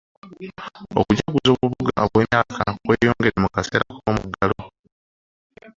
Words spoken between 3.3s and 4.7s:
mu kaseera k'omuggalo.